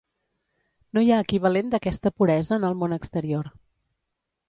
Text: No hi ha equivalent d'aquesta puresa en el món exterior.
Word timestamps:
No 0.97 1.03
hi 1.03 1.11
ha 1.11 1.19
equivalent 1.27 1.71
d'aquesta 1.75 2.15
puresa 2.23 2.57
en 2.59 2.69
el 2.73 2.83
món 2.83 2.99
exterior. 3.01 3.55